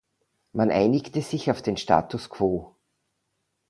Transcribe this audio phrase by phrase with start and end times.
[0.51, 2.73] Man einigte sich auf den Status quo.